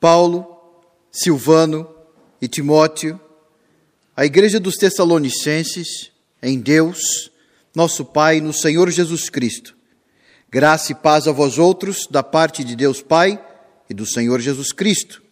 [0.00, 0.58] Paulo,
[1.12, 1.86] Silvano
[2.40, 3.20] e Timóteo,
[4.16, 6.10] a igreja dos Tessalonicenses,
[6.42, 7.30] em Deus,
[7.74, 9.76] nosso Pai, no Senhor Jesus Cristo.
[10.50, 13.38] Graça e paz a vós outros, da parte de Deus Pai
[13.90, 15.22] e do Senhor Jesus Cristo.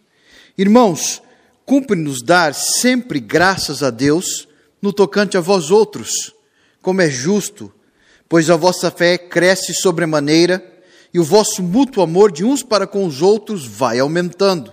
[0.56, 1.22] Irmãos,
[1.64, 4.46] cumpre-nos dar sempre graças a Deus
[4.82, 6.34] no tocante a vós outros,
[6.82, 7.72] como é justo,
[8.28, 10.77] pois a vossa fé cresce sobremaneira
[11.12, 14.72] e o vosso mútuo amor de uns para com os outros vai aumentando,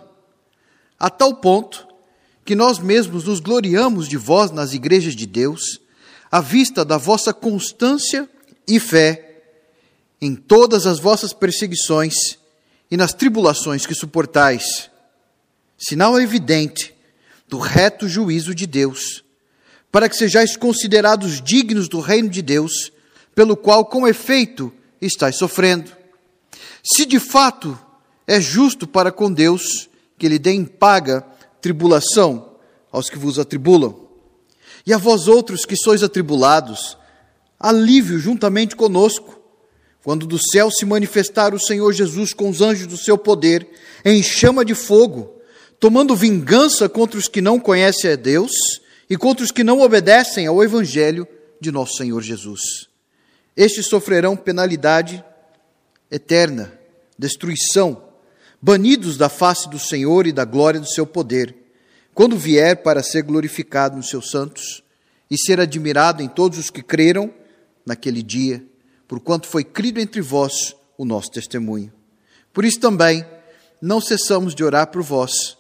[1.00, 1.88] a tal ponto
[2.44, 5.82] que nós mesmos nos gloriamos de vós nas igrejas de Deus,
[6.32, 8.30] à vista da vossa constância
[8.68, 9.42] e fé
[10.22, 12.14] em todas as vossas perseguições
[12.90, 14.90] e nas tribulações que suportais,
[15.78, 16.94] sinal evidente
[17.48, 19.24] do reto juízo de Deus,
[19.92, 22.92] para que sejais considerados dignos do reino de Deus,
[23.34, 25.92] pelo qual, com efeito, estáis sofrendo.
[26.86, 27.78] Se de fato
[28.28, 31.26] é justo para com Deus que lhe deem paga
[31.60, 32.54] tribulação
[32.92, 34.06] aos que vos atribulam.
[34.86, 36.98] E a vós outros que sois atribulados,
[37.60, 39.40] alívio juntamente conosco,
[40.04, 43.68] quando do céu se manifestar o Senhor Jesus com os anjos do seu poder,
[44.04, 45.42] em chama de fogo,
[45.80, 48.52] tomando vingança contra os que não conhecem a Deus
[49.10, 51.28] e contra os que não obedecem ao Evangelho
[51.60, 52.88] de nosso Senhor Jesus.
[53.58, 55.24] Estes sofrerão penalidade
[56.10, 56.72] eterna,
[57.18, 58.04] destruição,
[58.62, 61.56] banidos da face do Senhor e da glória do seu poder,
[62.14, 64.84] quando vier para ser glorificado nos seus santos
[65.30, 67.34] e ser admirado em todos os que creram
[67.86, 68.64] naquele dia,
[69.08, 71.92] porquanto foi crido entre vós o nosso testemunho.
[72.54, 73.26] Por isso também
[73.82, 75.58] não cessamos de orar por vós,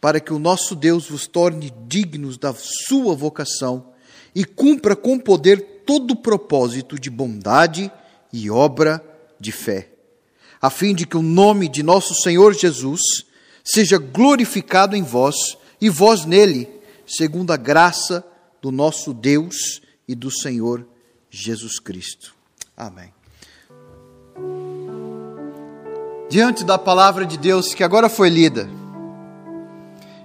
[0.00, 3.92] para que o nosso Deus vos torne dignos da sua vocação
[4.34, 7.90] e cumpra com poder todo o propósito de bondade
[8.32, 9.11] e obra
[9.42, 9.92] de fé
[10.62, 13.00] a fim de que o nome de nosso Senhor Jesus
[13.64, 16.70] seja glorificado em vós e vós nele,
[17.04, 18.24] segundo a graça
[18.60, 20.86] do nosso Deus e do Senhor
[21.28, 22.32] Jesus Cristo.
[22.76, 23.12] Amém.
[26.30, 28.70] Diante da palavra de Deus que agora foi lida,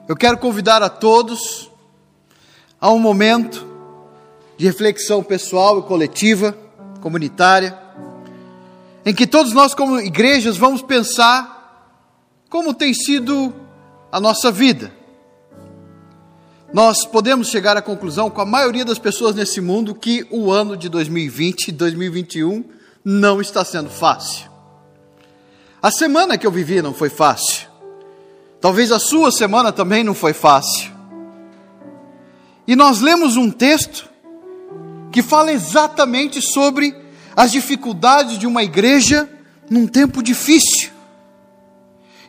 [0.07, 1.72] eu quero convidar a todos
[2.79, 3.66] a um momento
[4.56, 6.56] de reflexão pessoal e coletiva,
[7.01, 7.86] comunitária
[9.07, 11.95] em que todos nós, como igrejas, vamos pensar
[12.50, 13.56] como tem sido
[14.12, 14.94] a nossa vida.
[16.73, 20.75] Nós podemos chegar à conclusão, com a maioria das pessoas nesse mundo, que o ano
[20.75, 22.66] de 2020 e 2021
[23.01, 24.51] não está sendo fácil.
[25.81, 27.69] A semana que eu vivi não foi fácil.
[28.59, 30.91] Talvez a sua semana também não foi fácil.
[32.68, 34.09] E nós lemos um texto
[35.13, 37.06] que fala exatamente sobre
[37.37, 39.29] as dificuldades de uma igreja
[39.69, 40.89] num tempo difícil.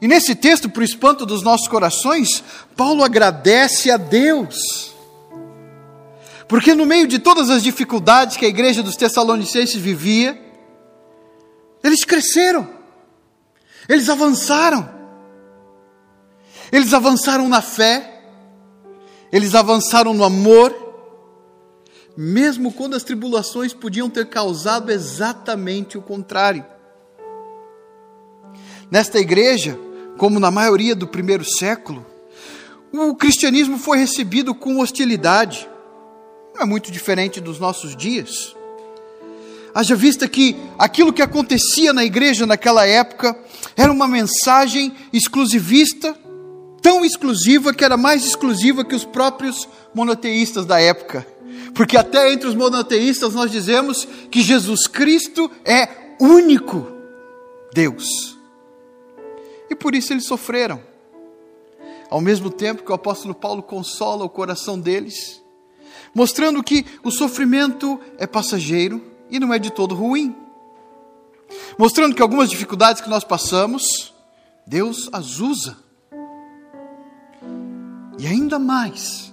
[0.03, 2.45] E nesse texto, para o espanto dos nossos corações,
[2.77, 4.95] Paulo agradece a Deus.
[6.47, 10.39] Porque no meio de todas as dificuldades que a igreja dos Tessalonicenses vivia,
[11.83, 12.69] eles cresceram,
[13.89, 14.91] eles avançaram,
[16.71, 18.25] eles avançaram na fé,
[19.33, 20.88] eles avançaram no amor,
[22.21, 26.65] mesmo quando as tribulações podiam ter causado exatamente o contrário.
[28.91, 29.79] Nesta igreja,
[30.17, 32.05] como na maioria do primeiro século,
[32.93, 35.71] o cristianismo foi recebido com hostilidade.
[36.57, 38.53] Não é muito diferente dos nossos dias.
[39.73, 43.39] Haja vista que aquilo que acontecia na igreja naquela época
[43.77, 46.17] era uma mensagem exclusivista,
[46.83, 51.25] tão exclusiva que era mais exclusiva que os próprios monoteístas da época
[51.79, 56.89] porque até entre os monoteístas nós dizemos que Jesus Cristo é único
[57.73, 58.37] Deus.
[59.71, 60.83] E por isso eles sofreram.
[62.11, 65.41] Ao mesmo tempo que o apóstolo Paulo consola o coração deles,
[66.13, 69.01] mostrando que o sofrimento é passageiro
[69.31, 70.35] e não é de todo ruim.
[71.79, 74.13] Mostrando que algumas dificuldades que nós passamos,
[74.67, 75.77] Deus as usa.
[78.19, 79.33] E ainda mais,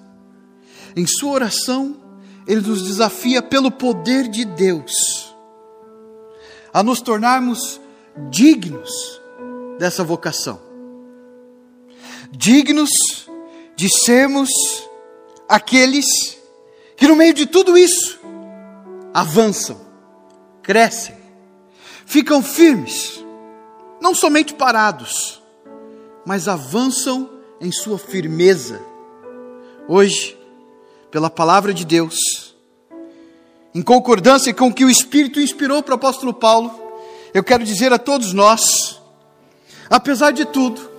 [0.96, 2.05] em sua oração,
[2.48, 5.34] ele nos desafia pelo poder de Deus
[6.74, 7.80] a nos tornarmos
[8.30, 9.22] dignos
[9.80, 10.60] dessa vocação.
[12.32, 12.90] Dignos
[13.76, 14.50] de sermos
[15.48, 16.06] aqueles
[16.98, 18.20] que, no meio de tudo isso,
[19.14, 19.80] avançam,
[20.62, 21.16] crescem,
[22.06, 23.24] ficam firmes,
[24.02, 25.42] não somente parados,
[26.26, 27.30] mas avançam
[27.62, 28.82] em sua firmeza.
[29.88, 30.38] Hoje,
[31.10, 32.18] pela palavra de Deus,
[33.76, 36.74] em concordância com o que o Espírito inspirou para o apóstolo Paulo,
[37.34, 39.02] eu quero dizer a todos nós,
[39.90, 40.90] apesar de tudo,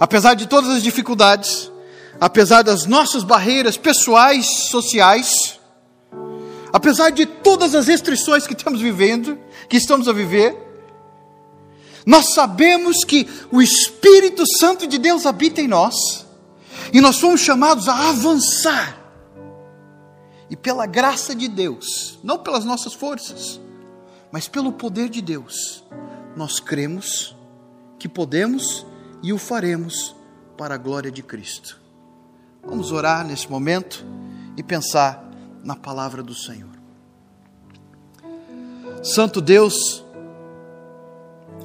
[0.00, 1.70] apesar de todas as dificuldades,
[2.18, 5.60] apesar das nossas barreiras pessoais, sociais,
[6.72, 10.56] apesar de todas as restrições que estamos vivendo, que estamos a viver,
[12.06, 16.24] nós sabemos que o Espírito Santo de Deus habita em nós,
[16.90, 19.01] e nós somos chamados a avançar,
[20.62, 23.60] pela graça de Deus, não pelas nossas forças,
[24.30, 25.84] mas pelo poder de Deus,
[26.36, 27.36] nós cremos
[27.98, 28.86] que podemos
[29.22, 30.14] e o faremos
[30.56, 31.80] para a glória de Cristo.
[32.64, 34.04] Vamos orar nesse momento
[34.56, 35.28] e pensar
[35.64, 36.70] na palavra do Senhor.
[39.02, 40.04] Santo Deus,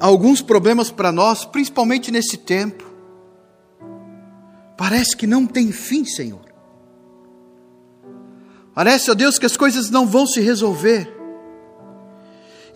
[0.00, 2.84] há alguns problemas para nós, principalmente nesse tempo.
[4.76, 6.47] Parece que não tem fim, Senhor.
[8.78, 11.12] Parece, ó Deus, que as coisas não vão se resolver.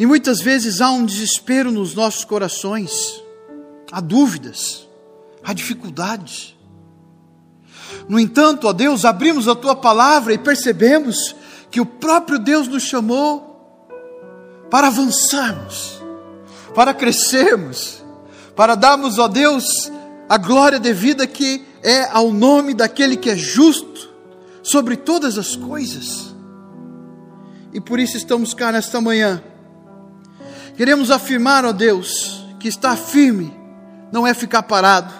[0.01, 3.23] E muitas vezes há um desespero nos nossos corações,
[3.93, 4.89] há dúvidas,
[5.45, 6.57] há dificuldades.
[8.09, 11.37] No entanto, ó Deus, abrimos a tua palavra e percebemos
[11.71, 13.87] que o próprio Deus nos chamou
[14.73, 16.03] para avançarmos,
[16.75, 18.03] para crescermos,
[18.57, 19.93] para darmos, ó Deus,
[20.29, 24.12] a glória devida que é ao nome daquele que é justo
[24.63, 26.35] sobre todas as coisas.
[27.73, 29.43] E por isso estamos cá nesta manhã.
[30.77, 33.53] Queremos afirmar, ó Deus, que estar firme
[34.13, 35.13] não é ficar parado,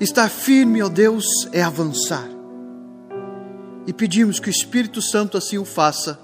[0.00, 2.28] estar firme, ó Deus, é avançar.
[3.86, 6.18] E pedimos que o Espírito Santo assim o faça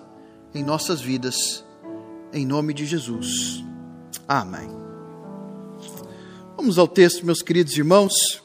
[0.54, 1.64] em nossas vidas
[2.32, 3.64] em nome de Jesus.
[4.26, 4.68] Amém.
[6.56, 8.42] Vamos ao texto, meus queridos irmãos.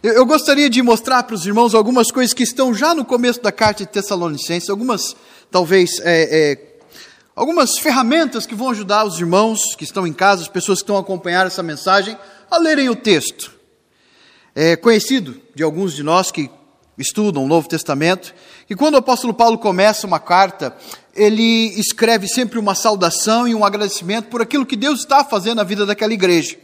[0.00, 3.50] Eu, gostaria de mostrar para os irmãos algumas coisas que estão já no começo da
[3.50, 5.16] carta de Tessalonicenses, algumas,
[5.50, 6.78] talvez, é, é,
[7.34, 10.96] algumas ferramentas que vão ajudar os irmãos que estão em casa, as pessoas que estão
[10.96, 12.16] acompanhando essa mensagem,
[12.48, 13.52] a lerem o texto.
[14.54, 16.48] É conhecido de alguns de nós que
[16.96, 18.32] estudam o Novo Testamento,
[18.68, 20.76] que quando o apóstolo Paulo começa uma carta,
[21.12, 25.64] ele escreve sempre uma saudação e um agradecimento por aquilo que Deus está fazendo na
[25.64, 26.56] vida daquela igreja.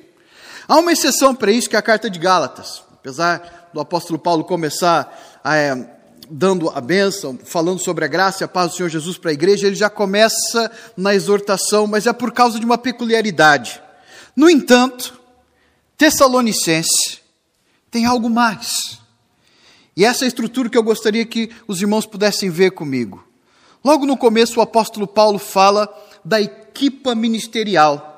[0.69, 2.84] Há uma exceção para isso, que é a carta de Gálatas.
[3.05, 5.77] Apesar do apóstolo Paulo começar é,
[6.27, 9.35] dando a bênção, falando sobre a graça e a paz do Senhor Jesus para a
[9.35, 13.83] igreja, ele já começa na exortação, mas é por causa de uma peculiaridade.
[14.35, 15.21] No entanto,
[15.99, 17.21] Tessalonicense
[17.91, 18.99] tem algo mais.
[19.95, 23.23] E essa é a estrutura que eu gostaria que os irmãos pudessem ver comigo.
[23.85, 28.14] Logo no começo, o apóstolo Paulo fala da equipa ministerial.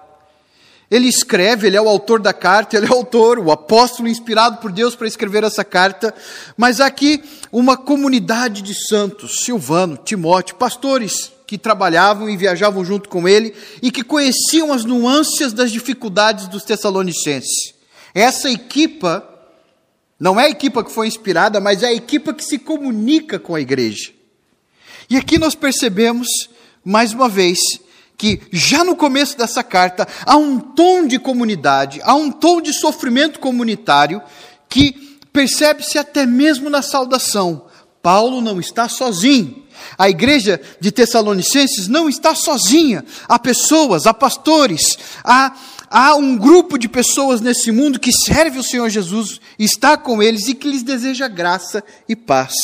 [0.90, 4.58] Ele escreve, ele é o autor da carta, ele é o autor, o apóstolo inspirado
[4.58, 6.14] por Deus para escrever essa carta,
[6.56, 13.28] mas aqui uma comunidade de santos, Silvano, Timóteo, pastores que trabalhavam e viajavam junto com
[13.28, 17.74] ele e que conheciam as nuances das dificuldades dos tessalonicenses.
[18.14, 19.28] Essa equipa
[20.18, 23.54] não é a equipa que foi inspirada, mas é a equipa que se comunica com
[23.54, 24.12] a igreja.
[25.10, 26.26] E aqui nós percebemos,
[26.84, 27.58] mais uma vez,
[28.16, 32.72] que já no começo dessa carta há um tom de comunidade, há um tom de
[32.72, 34.22] sofrimento comunitário
[34.68, 37.66] que percebe-se até mesmo na saudação.
[38.02, 39.64] Paulo não está sozinho.
[39.98, 43.04] A igreja de Tessalonicenses não está sozinha.
[43.28, 45.54] Há pessoas, há pastores, há
[45.90, 50.48] há um grupo de pessoas nesse mundo que serve o Senhor Jesus, está com eles
[50.48, 52.54] e que lhes deseja graça e paz.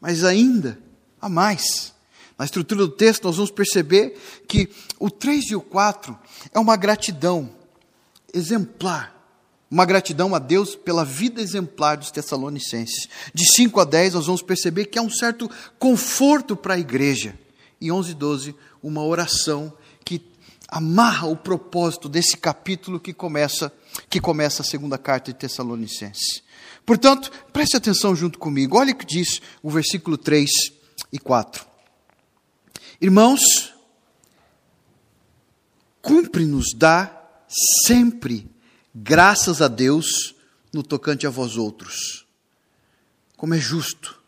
[0.00, 0.78] Mas ainda
[1.20, 1.92] há mais.
[2.38, 6.18] Na estrutura do texto, nós vamos perceber que o 3 e o 4
[6.52, 7.50] é uma gratidão
[8.32, 9.18] exemplar.
[9.70, 13.08] Uma gratidão a Deus pela vida exemplar dos Tessalonicenses.
[13.32, 17.38] De 5 a 10, nós vamos perceber que há um certo conforto para a igreja.
[17.80, 19.72] E 11 e 12, uma oração
[20.72, 23.70] amarra o propósito desse capítulo que começa,
[24.08, 26.42] que começa a segunda carta de Tessalonicenses.
[26.86, 28.78] Portanto, preste atenção junto comigo.
[28.78, 30.50] Olha o que diz o versículo 3
[31.12, 31.71] e 4.
[33.02, 33.74] Irmãos,
[36.00, 37.44] cumpre-nos dar
[37.84, 38.48] sempre
[38.94, 40.36] graças a Deus
[40.72, 42.24] no tocante a vós outros,
[43.36, 44.22] como é justo,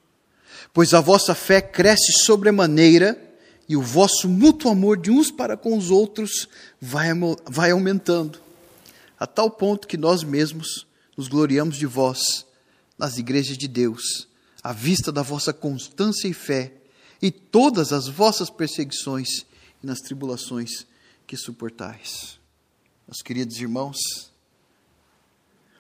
[0.73, 3.17] pois a vossa fé cresce sobremaneira
[3.69, 6.49] e o vosso mútuo amor de uns para com os outros
[6.81, 7.11] vai,
[7.49, 8.41] vai aumentando,
[9.17, 10.85] a tal ponto que nós mesmos
[11.17, 12.45] nos gloriamos de vós
[12.99, 14.27] nas igrejas de Deus,
[14.65, 16.73] à vista da vossa constância e fé,
[17.21, 19.29] e todas as vossas perseguições
[19.83, 20.87] e nas tribulações
[21.27, 22.39] que suportais.
[23.07, 23.99] Meus queridos irmãos,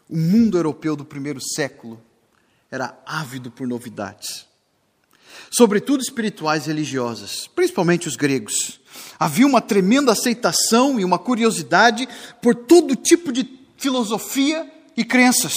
[0.08, 2.00] o mundo europeu do primeiro século
[2.70, 4.46] era ávido por novidades
[5.50, 8.80] sobretudo espirituais e religiosas, principalmente os gregos.
[9.18, 12.08] Havia uma tremenda aceitação e uma curiosidade
[12.42, 15.54] por todo tipo de filosofia e crenças.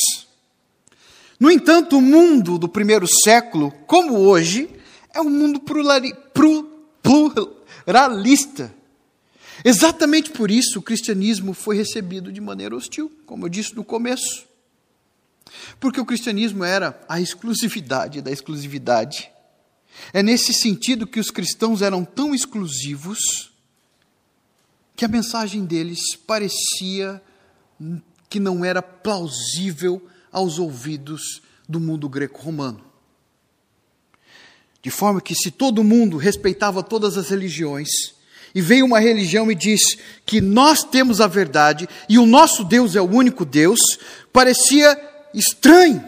[1.39, 4.69] No entanto, o mundo do primeiro século, como hoje,
[5.17, 5.59] é um mundo
[7.01, 8.74] pluralista.
[9.65, 14.45] Exatamente por isso o cristianismo foi recebido de maneira hostil, como eu disse no começo.
[15.79, 19.31] Porque o cristianismo era a exclusividade da exclusividade.
[20.13, 23.51] É nesse sentido que os cristãos eram tão exclusivos
[24.95, 27.19] que a mensagem deles parecia
[28.29, 32.87] que não era plausível aos ouvidos do mundo greco-romano.
[34.88, 37.89] De forma que, se todo mundo respeitava todas as religiões,
[38.56, 39.82] e veio uma religião e diz
[40.25, 43.82] que nós temos a verdade e o nosso Deus é o único Deus,
[44.32, 44.98] parecia
[45.34, 46.01] estranho.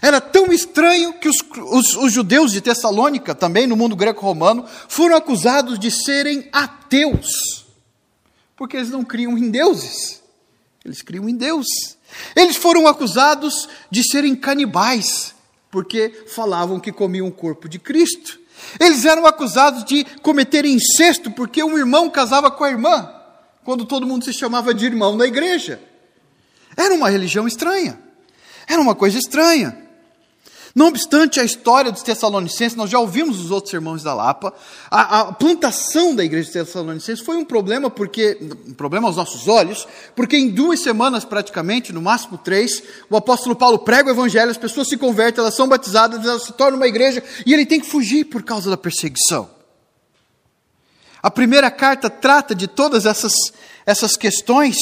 [0.00, 1.38] Era tão estranho que os,
[1.72, 7.66] os, os judeus de Tessalônica, também no mundo greco-romano, foram acusados de serem ateus,
[8.54, 10.22] porque eles não criam em deuses,
[10.84, 11.66] eles criam em Deus.
[12.36, 15.34] Eles foram acusados de serem canibais,
[15.70, 18.40] porque falavam que comiam o corpo de Cristo.
[18.80, 23.12] Eles eram acusados de cometerem incesto, porque um irmão casava com a irmã,
[23.64, 25.80] quando todo mundo se chamava de irmão na igreja.
[26.76, 27.98] Era uma religião estranha.
[28.66, 29.85] Era uma coisa estranha.
[30.76, 34.52] Não obstante a história dos Tessalonicenses, nós já ouvimos os outros irmãos da Lapa,
[34.90, 38.36] a, a, plantação da igreja de Tessalonicenses foi um problema, porque,
[38.68, 43.56] um problema aos nossos olhos, porque em duas semanas praticamente, no máximo três, o apóstolo
[43.56, 46.86] Paulo prega o evangelho, as pessoas se convertem, elas são batizadas, elas se tornam uma
[46.86, 49.48] igreja, e ele tem que fugir por causa da perseguição.
[51.22, 53.32] A primeira carta trata de todas essas,
[53.86, 54.76] essas questões,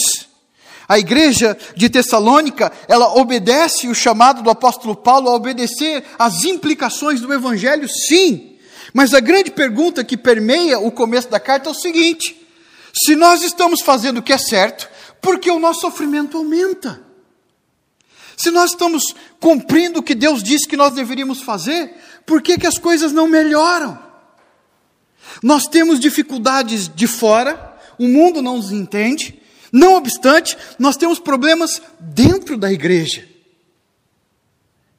[0.88, 7.20] a igreja de Tessalônica, ela obedece o chamado do apóstolo Paulo a obedecer às implicações
[7.20, 8.56] do evangelho, sim.
[8.92, 12.46] Mas a grande pergunta que permeia o começo da carta é o seguinte:
[12.94, 14.88] se nós estamos fazendo o que é certo,
[15.20, 17.02] por que o nosso sofrimento aumenta?
[18.36, 21.94] Se nós estamos cumprindo o que Deus disse que nós deveríamos fazer,
[22.26, 23.98] por que, que as coisas não melhoram?
[25.42, 29.40] Nós temos dificuldades de fora, o mundo não nos entende,
[29.74, 33.26] não obstante, nós temos problemas dentro da igreja.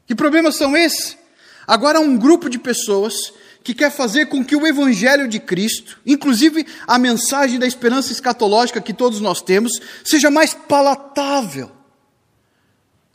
[0.05, 1.17] Que problemas são esses?
[1.65, 3.15] Agora, um grupo de pessoas
[3.63, 8.82] que quer fazer com que o Evangelho de Cristo, inclusive a mensagem da esperança escatológica
[8.82, 11.72] que todos nós temos, seja mais palatável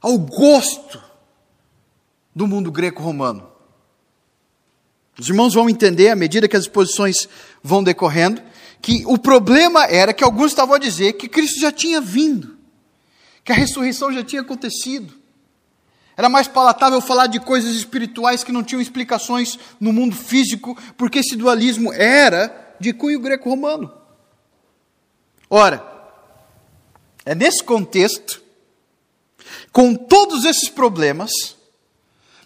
[0.00, 0.98] ao gosto
[2.34, 3.46] do mundo greco-romano.
[5.18, 7.28] Os irmãos vão entender à medida que as exposições
[7.62, 8.40] vão decorrendo
[8.82, 12.56] que o problema era que alguns estavam a dizer que Cristo já tinha vindo,
[13.44, 15.14] que a ressurreição já tinha acontecido.
[16.16, 21.20] Era mais palatável falar de coisas espirituais que não tinham explicações no mundo físico, porque
[21.20, 23.92] esse dualismo era de cunho greco-romano.
[25.48, 25.84] Ora,
[27.24, 28.42] é nesse contexto,
[29.72, 31.30] com todos esses problemas,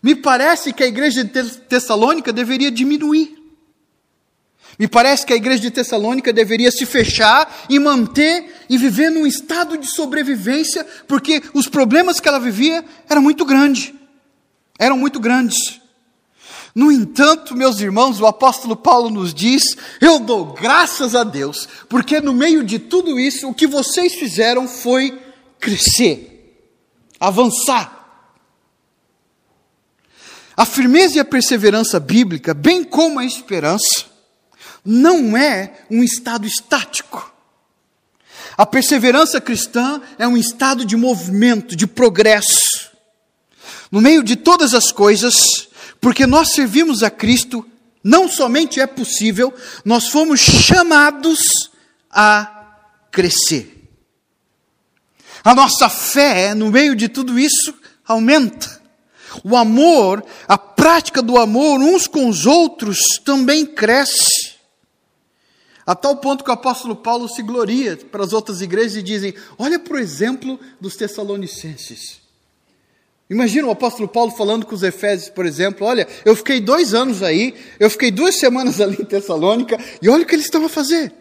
[0.03, 3.34] me parece que a igreja de Tessalônica deveria diminuir.
[4.79, 9.27] Me parece que a igreja de Tessalônica deveria se fechar e manter e viver num
[9.27, 13.93] estado de sobrevivência, porque os problemas que ela vivia eram muito grandes.
[14.79, 15.81] Eram muito grandes.
[16.75, 19.63] No entanto, meus irmãos, o apóstolo Paulo nos diz:
[20.01, 24.67] Eu dou graças a Deus, porque no meio de tudo isso, o que vocês fizeram
[24.67, 25.17] foi
[25.61, 26.67] crescer,
[27.21, 28.03] avançar.
[30.57, 34.07] A firmeza e a perseverança bíblica, bem como a esperança,
[34.85, 37.33] não é um estado estático.
[38.57, 42.91] A perseverança cristã é um estado de movimento, de progresso.
[43.91, 45.69] No meio de todas as coisas,
[46.01, 47.67] porque nós servimos a Cristo,
[48.03, 49.53] não somente é possível,
[49.85, 51.41] nós fomos chamados
[52.11, 52.77] a
[53.11, 53.89] crescer.
[55.43, 57.75] A nossa fé, no meio de tudo isso,
[58.07, 58.83] aumenta.
[59.43, 64.34] O amor, a prática do amor uns com os outros também cresce.
[65.87, 69.35] A tal ponto que o apóstolo Paulo se gloria para as outras igrejas e dizem:
[69.59, 72.23] olha para o exemplo dos Tessalonicenses.
[73.29, 77.23] Imagina o apóstolo Paulo falando com os Efésios, por exemplo: olha, eu fiquei dois anos
[77.23, 80.69] aí, eu fiquei duas semanas ali em Tessalônica, e olha o que eles estão a
[80.69, 81.13] fazer.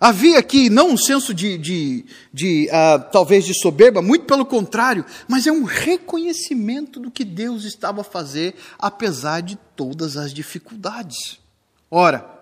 [0.00, 5.04] Havia aqui não um senso de, de, de uh, talvez de soberba, muito pelo contrário,
[5.26, 11.40] mas é um reconhecimento do que Deus estava a fazer, apesar de todas as dificuldades.
[11.90, 12.37] Ora,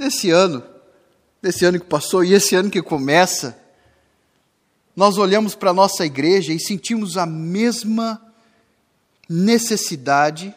[0.00, 0.64] Nesse ano,
[1.42, 3.62] nesse ano que passou e esse ano que começa,
[4.96, 8.18] nós olhamos para a nossa igreja e sentimos a mesma
[9.28, 10.54] necessidade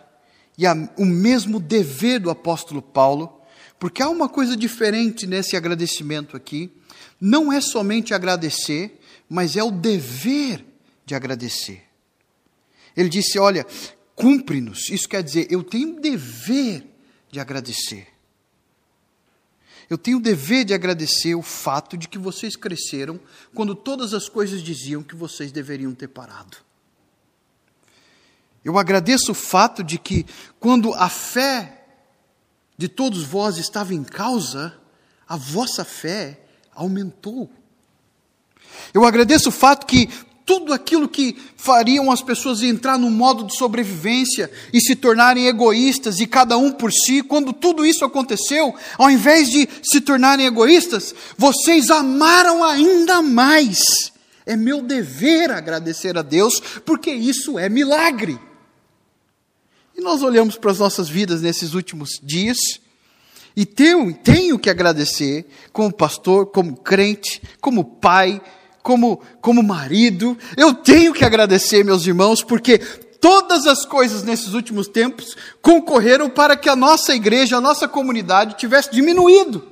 [0.57, 3.41] e a, o mesmo dever do apóstolo Paulo,
[3.77, 6.71] Porque há uma coisa diferente nesse agradecimento aqui.
[7.19, 8.97] Não é somente agradecer,
[9.27, 10.63] mas é o dever
[11.05, 11.83] de agradecer.
[12.95, 13.67] Ele disse: Olha,
[14.15, 14.89] cumpre-nos.
[14.89, 16.85] Isso quer dizer, eu tenho dever
[17.29, 18.12] de agradecer.
[19.89, 23.19] Eu tenho o dever de agradecer o fato de que vocês cresceram
[23.53, 26.57] quando todas as coisas diziam que vocês deveriam ter parado.
[28.63, 30.25] Eu agradeço o fato de que,
[30.59, 31.85] quando a fé
[32.77, 34.73] de todos vós estava em causa,
[35.27, 36.39] a vossa fé
[36.73, 37.51] aumentou.
[38.93, 40.09] Eu agradeço o fato que
[40.45, 46.19] tudo aquilo que fariam as pessoas entrar no modo de sobrevivência e se tornarem egoístas
[46.19, 51.15] e cada um por si, quando tudo isso aconteceu, ao invés de se tornarem egoístas,
[51.37, 53.79] vocês amaram ainda mais.
[54.45, 58.37] É meu dever agradecer a Deus, porque isso é milagre.
[59.95, 62.57] E nós olhamos para as nossas vidas nesses últimos dias
[63.55, 68.41] e tenho, tenho que agradecer como pastor, como crente, como pai,
[68.83, 70.37] como, como marido.
[70.55, 76.57] Eu tenho que agradecer, meus irmãos, porque todas as coisas nesses últimos tempos concorreram para
[76.57, 79.65] que a nossa igreja, a nossa comunidade tivesse diminuído.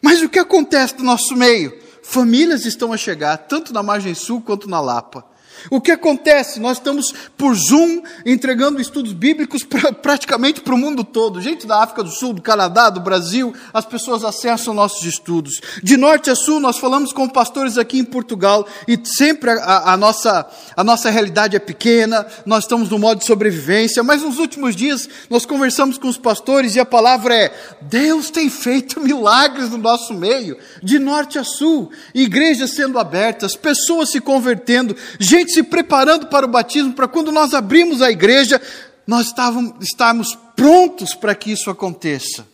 [0.00, 1.76] Mas o que acontece no nosso meio?
[2.02, 5.24] Famílias estão a chegar, tanto na margem sul quanto na Lapa.
[5.70, 6.60] O que acontece?
[6.60, 11.40] Nós estamos por Zoom entregando estudos bíblicos pra, praticamente para o mundo todo.
[11.40, 15.60] Gente da África do Sul, do Canadá, do Brasil, as pessoas acessam nossos estudos.
[15.82, 19.96] De norte a sul, nós falamos com pastores aqui em Portugal e sempre a, a,
[19.96, 20.46] nossa,
[20.76, 25.08] a nossa realidade é pequena, nós estamos no modo de sobrevivência, mas nos últimos dias
[25.30, 30.14] nós conversamos com os pastores e a palavra é: Deus tem feito milagres no nosso
[30.14, 36.46] meio, de norte a sul, igrejas sendo abertas, pessoas se convertendo, gente se preparando para
[36.46, 38.60] o batismo, para quando nós abrimos a igreja,
[39.06, 42.46] nós estávamos, estávamos prontos para que isso aconteça.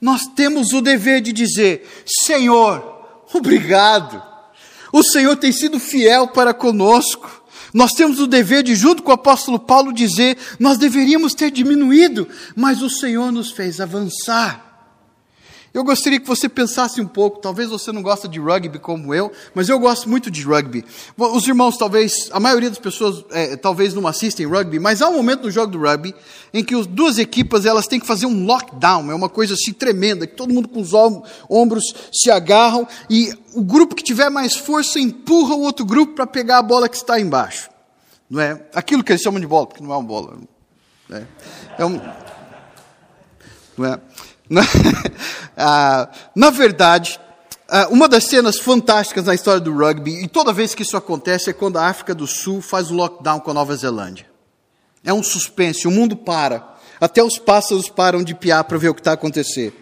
[0.00, 4.22] Nós temos o dever de dizer: Senhor, obrigado.
[4.92, 7.44] O Senhor tem sido fiel para conosco.
[7.72, 12.28] Nós temos o dever de, junto com o apóstolo Paulo, dizer: nós deveríamos ter diminuído,
[12.54, 14.65] mas o Senhor nos fez avançar.
[15.76, 19.30] Eu gostaria que você pensasse um pouco, talvez você não gosta de rugby como eu,
[19.54, 20.82] mas eu gosto muito de rugby.
[21.18, 25.14] Os irmãos, talvez, a maioria das pessoas é, talvez não assistem rugby, mas há um
[25.14, 26.14] momento no jogo do rugby
[26.54, 29.70] em que as duas equipas elas têm que fazer um lockdown, é uma coisa assim
[29.70, 34.56] tremenda, que todo mundo com os ombros se agarram e o grupo que tiver mais
[34.56, 37.68] força empurra o outro grupo para pegar a bola que está embaixo.
[38.30, 38.64] Não é?
[38.74, 40.38] Aquilo que eles chamam de bola, porque não é uma bola.
[41.06, 41.26] Né?
[41.76, 42.00] É um,
[43.76, 44.00] não é?
[44.48, 44.62] Na,
[45.56, 47.18] ah, na verdade,
[47.68, 51.50] ah, uma das cenas fantásticas na história do rugby, e toda vez que isso acontece,
[51.50, 54.26] é quando a África do Sul faz o lockdown com a Nova Zelândia.
[55.04, 56.76] É um suspense, o mundo para.
[57.00, 59.74] Até os pássaros param de piar para ver o que está acontecendo.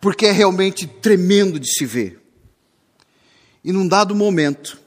[0.00, 2.20] Porque é realmente tremendo de se ver.
[3.62, 4.78] E num dado momento,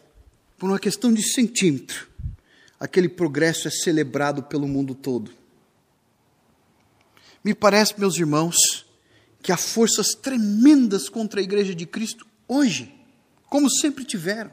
[0.57, 2.07] por uma questão de centímetro,
[2.79, 5.31] aquele progresso é celebrado pelo mundo todo.
[7.43, 8.55] Me parece, meus irmãos,
[9.41, 12.93] que há forças tremendas contra a igreja de Cristo hoje,
[13.49, 14.51] como sempre tiveram.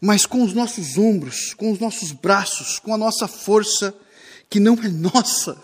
[0.00, 3.94] Mas com os nossos ombros, com os nossos braços, com a nossa força,
[4.48, 5.60] que não é nossa,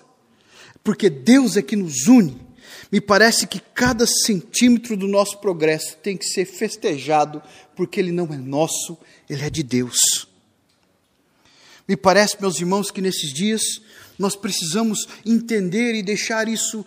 [0.82, 2.44] porque Deus é que nos une.
[2.90, 7.42] Me parece que cada centímetro do nosso progresso tem que ser festejado,
[7.74, 10.28] porque ele não é nosso, ele é de Deus.
[11.88, 13.62] Me parece, meus irmãos, que nesses dias
[14.18, 16.84] nós precisamos entender e deixar isso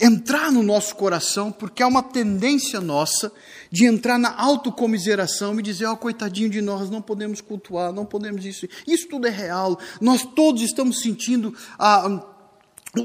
[0.00, 3.32] entrar no nosso coração, porque há uma tendência nossa
[3.70, 8.04] de entrar na autocomiseração e dizer, ó, oh, coitadinho de nós, não podemos cultuar, não
[8.04, 8.66] podemos isso.
[8.86, 9.78] Isso tudo é real.
[10.00, 12.08] Nós todos estamos sentindo a,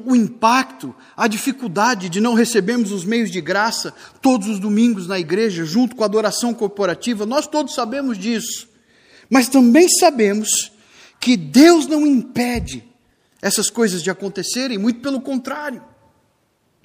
[0.04, 5.20] o impacto, a dificuldade de não recebermos os meios de graça todos os domingos na
[5.20, 7.26] igreja, junto com a adoração corporativa.
[7.26, 8.68] Nós todos sabemos disso.
[9.30, 10.72] Mas também sabemos
[11.20, 12.89] que Deus não impede
[13.42, 15.84] essas coisas de acontecerem, muito pelo contrário,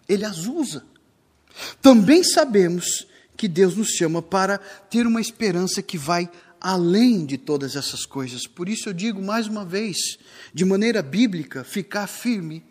[0.09, 0.85] Ele as usa.
[1.81, 7.77] Também sabemos que Deus nos chama para ter uma esperança que vai além de todas
[7.77, 8.47] essas coisas.
[8.47, 10.19] Por isso eu digo mais uma vez,
[10.53, 12.65] de maneira bíblica, ficar firme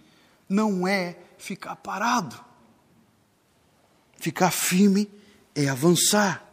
[0.50, 2.40] não é ficar parado.
[4.18, 5.10] Ficar firme
[5.54, 6.50] é avançar.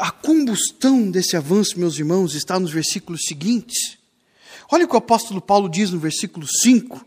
[0.00, 3.97] A combustão desse avanço, meus irmãos, está nos versículos seguintes.
[4.70, 7.04] Olha o que o apóstolo Paulo diz no versículo 5.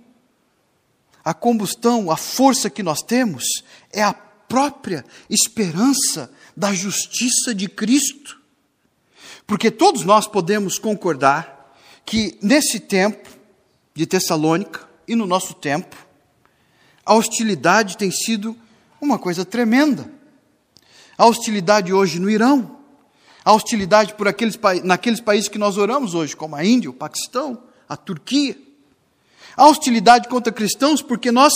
[1.24, 3.44] A combustão, a força que nós temos,
[3.92, 8.42] é a própria esperança da justiça de Cristo.
[9.46, 13.30] Porque todos nós podemos concordar que nesse tempo
[13.94, 15.96] de Tessalônica e no nosso tempo,
[17.06, 18.58] a hostilidade tem sido
[19.00, 20.12] uma coisa tremenda.
[21.18, 22.81] A hostilidade hoje no Irão,
[23.44, 27.64] a hostilidade por aqueles, naqueles países que nós oramos hoje, como a Índia, o Paquistão,
[27.88, 28.58] a Turquia.
[29.58, 31.54] A hostilidade contra cristãos porque nós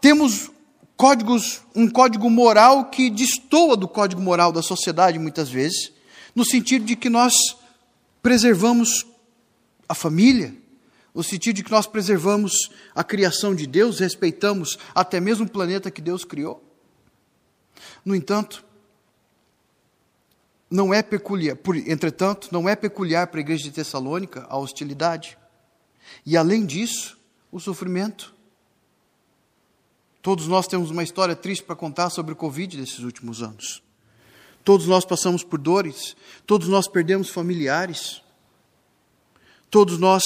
[0.00, 0.50] temos
[0.96, 5.92] códigos, um código moral que destoa do código moral da sociedade muitas vezes,
[6.34, 7.34] no sentido de que nós
[8.20, 9.06] preservamos
[9.88, 10.54] a família,
[11.14, 12.52] no sentido de que nós preservamos
[12.94, 16.62] a criação de Deus, respeitamos até mesmo o planeta que Deus criou.
[18.04, 18.64] No entanto,
[20.70, 25.38] não é peculiar, por, entretanto, não é peculiar para a igreja de Tessalônica a hostilidade.
[26.24, 27.18] E além disso,
[27.50, 28.34] o sofrimento.
[30.20, 33.82] Todos nós temos uma história triste para contar sobre o Covid desses últimos anos.
[34.62, 36.14] Todos nós passamos por dores,
[36.46, 38.22] todos nós perdemos familiares,
[39.70, 40.22] todos nós,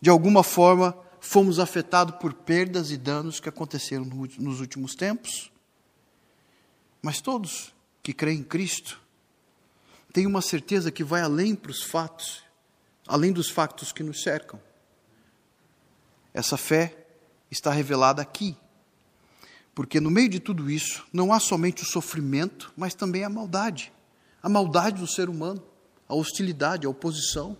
[0.00, 5.50] de alguma forma, fomos afetados por perdas e danos que aconteceram nos últimos tempos.
[7.00, 7.72] Mas todos
[8.02, 9.00] que creem em Cristo
[10.12, 12.42] têm uma certeza que vai além para os fatos,
[13.06, 14.60] além dos fatos que nos cercam.
[16.32, 17.06] Essa fé
[17.50, 18.56] está revelada aqui.
[19.74, 23.92] Porque no meio de tudo isso, não há somente o sofrimento, mas também a maldade.
[24.42, 25.62] A maldade do ser humano,
[26.08, 27.56] a hostilidade, a oposição.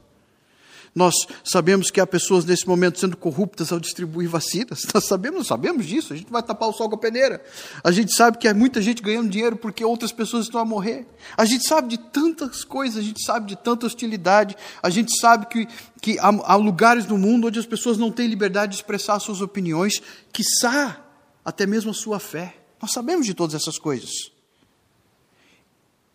[0.95, 4.83] Nós sabemos que há pessoas nesse momento sendo corruptas ao distribuir vacinas.
[4.93, 6.13] Nós sabemos, sabemos disso.
[6.13, 7.43] A gente vai tapar o sol com a peneira.
[7.85, 11.07] A gente sabe que há muita gente ganhando dinheiro porque outras pessoas estão a morrer.
[11.37, 14.57] A gente sabe de tantas coisas, a gente sabe de tanta hostilidade.
[14.83, 15.69] A gente sabe que,
[16.01, 19.41] que há, há lugares no mundo onde as pessoas não têm liberdade de expressar suas
[19.41, 21.05] opiniões, quiçá
[21.45, 22.57] até mesmo a sua fé.
[22.81, 24.11] Nós sabemos de todas essas coisas.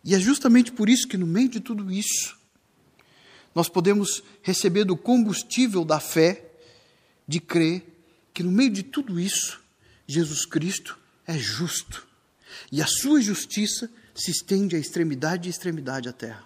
[0.04, 2.38] E é justamente por isso que, no meio de tudo isso,
[3.54, 6.52] nós podemos receber do combustível da fé,
[7.28, 7.84] de crer
[8.34, 9.62] que no meio de tudo isso,
[10.08, 12.06] Jesus Cristo é justo.
[12.72, 16.44] E a sua justiça se estende à extremidade e extremidade da terra.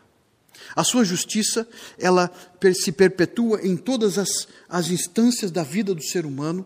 [0.76, 1.68] A sua justiça,
[1.98, 2.32] ela
[2.74, 6.66] se perpetua em todas as, as instâncias da vida do ser humano,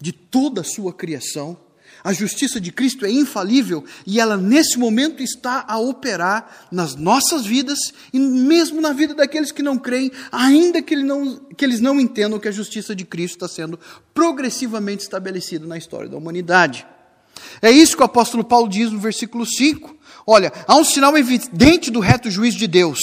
[0.00, 1.58] de toda a sua criação,
[2.02, 7.44] a justiça de Cristo é infalível e ela, nesse momento, está a operar nas nossas
[7.44, 7.78] vidas
[8.12, 12.00] e mesmo na vida daqueles que não creem, ainda que, ele não, que eles não
[12.00, 13.78] entendam que a justiça de Cristo está sendo
[14.14, 16.86] progressivamente estabelecida na história da humanidade.
[17.60, 19.96] É isso que o apóstolo Paulo diz no versículo 5.
[20.26, 23.00] Olha, há um sinal evidente do reto juízo de Deus.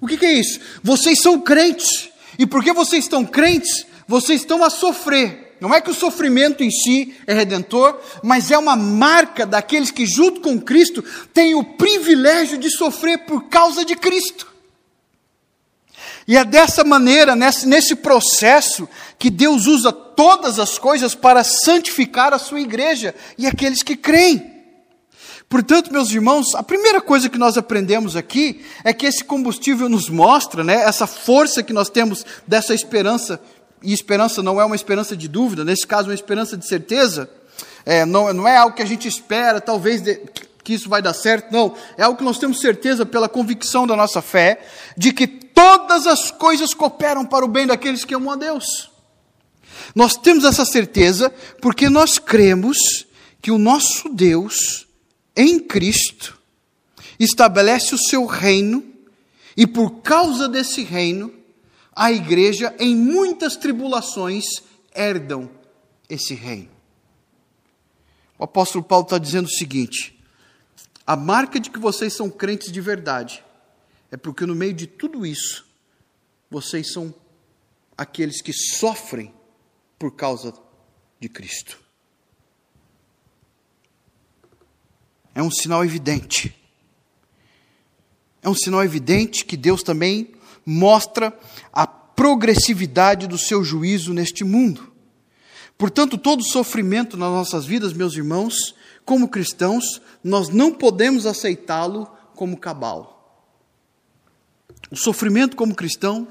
[0.00, 0.60] O que, que é isso?
[0.82, 5.90] Vocês são crentes, e porque vocês estão crentes, vocês estão a sofrer não é que
[5.90, 11.02] o sofrimento em si é redentor, mas é uma marca daqueles que, junto com Cristo,
[11.32, 14.46] têm o privilégio de sofrer por causa de Cristo.
[16.26, 18.86] E é dessa maneira, nesse, nesse processo,
[19.18, 24.58] que Deus usa todas as coisas para santificar a sua igreja e aqueles que creem.
[25.48, 30.10] Portanto, meus irmãos, a primeira coisa que nós aprendemos aqui é que esse combustível nos
[30.10, 33.40] mostra, né, essa força que nós temos dessa esperança
[33.82, 37.30] e esperança não é uma esperança de dúvida, nesse caso, uma esperança de certeza.
[37.84, 40.20] É, não, não é algo que a gente espera, talvez de,
[40.62, 41.74] que isso vai dar certo, não.
[41.96, 44.60] É algo que nós temos certeza pela convicção da nossa fé,
[44.96, 48.90] de que todas as coisas cooperam para o bem daqueles que amam a Deus.
[49.94, 53.06] Nós temos essa certeza porque nós cremos
[53.40, 54.86] que o nosso Deus,
[55.34, 56.38] em Cristo,
[57.18, 58.84] estabelece o seu reino,
[59.56, 61.32] e por causa desse reino,
[61.98, 64.44] a igreja, em muitas tribulações,
[64.94, 65.50] herdam
[66.08, 66.70] esse reino.
[68.38, 70.16] O apóstolo Paulo está dizendo o seguinte:
[71.04, 73.44] a marca de que vocês são crentes de verdade
[74.12, 75.66] é porque no meio de tudo isso,
[76.48, 77.12] vocês são
[77.96, 79.34] aqueles que sofrem
[79.98, 80.54] por causa
[81.18, 81.80] de Cristo.
[85.34, 86.54] É um sinal evidente.
[88.40, 90.37] É um sinal evidente que Deus também
[90.70, 91.32] mostra
[91.72, 94.92] a progressividade do seu juízo neste mundo.
[95.78, 102.58] Portanto, todo sofrimento nas nossas vidas, meus irmãos, como cristãos, nós não podemos aceitá-lo como
[102.58, 103.48] cabal.
[104.90, 106.28] O sofrimento como cristão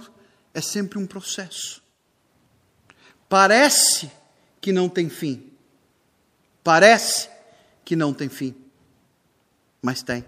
[0.54, 1.82] é sempre um processo.
[3.28, 4.12] Parece
[4.62, 5.52] que não tem fim.
[6.64, 7.28] Parece
[7.84, 8.54] que não tem fim.
[9.82, 10.24] Mas tem.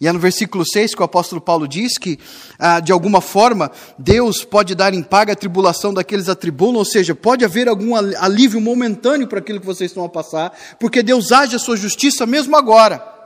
[0.00, 2.18] E é no versículo 6 que o apóstolo Paulo diz que,
[2.58, 7.14] ah, de alguma forma, Deus pode dar em paga a tribulação daqueles atribulam, ou seja,
[7.14, 11.54] pode haver algum alívio momentâneo para aquilo que vocês estão a passar, porque Deus age
[11.54, 13.20] a sua justiça mesmo agora.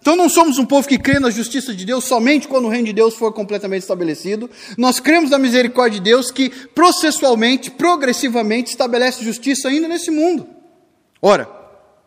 [0.00, 2.86] Então não somos um povo que crê na justiça de Deus somente quando o reino
[2.86, 4.50] de Deus for completamente estabelecido.
[4.76, 10.46] Nós cremos na misericórdia de Deus que processualmente, progressivamente estabelece justiça ainda nesse mundo.
[11.22, 11.48] Ora,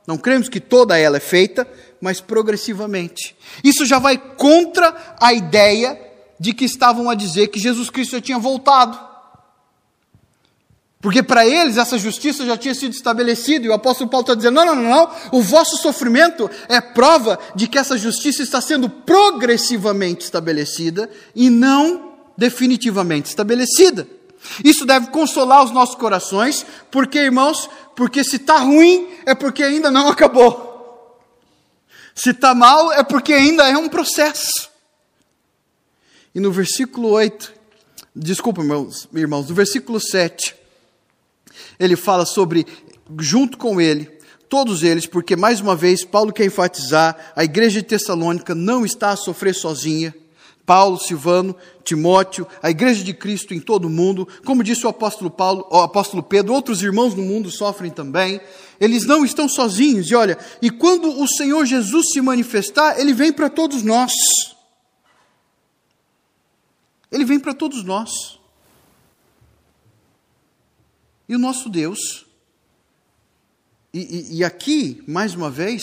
[0.10, 1.68] não cremos que toda ela é feita,
[2.02, 3.38] mas progressivamente.
[3.64, 6.02] Isso já vai contra a ideia
[6.40, 9.00] de que estavam a dizer que Jesus Cristo já tinha voltado.
[11.00, 14.56] Porque para eles essa justiça já tinha sido estabelecida, e o apóstolo Paulo está dizendo:
[14.56, 18.90] não, não, não, não, o vosso sofrimento é prova de que essa justiça está sendo
[18.90, 24.08] progressivamente estabelecida e não definitivamente estabelecida.
[24.64, 29.92] Isso deve consolar os nossos corações, porque, irmãos, porque se está ruim é porque ainda
[29.92, 31.20] não acabou.
[32.16, 34.70] Se está mal é porque ainda é um processo.
[36.34, 37.54] E no versículo 8,
[38.16, 40.56] desculpa, meus irmãos, no versículo 7,
[41.78, 42.66] ele fala sobre,
[43.20, 44.06] junto com ele,
[44.48, 49.10] todos eles, porque mais uma vez Paulo quer enfatizar, a igreja de Tessalônica não está
[49.10, 50.16] a sofrer sozinha.
[50.70, 55.32] Paulo, Silvano, Timóteo, a igreja de Cristo em todo o mundo, como disse o apóstolo
[55.32, 58.40] Paulo, o apóstolo Pedro, outros irmãos no mundo sofrem também.
[58.80, 60.12] Eles não estão sozinhos.
[60.12, 64.14] E olha, e quando o Senhor Jesus se manifestar, ele vem para todos nós.
[67.12, 68.40] Ele vem para todos nós.
[71.28, 72.28] E o nosso Deus,
[73.92, 75.82] e, e, e aqui, mais uma vez,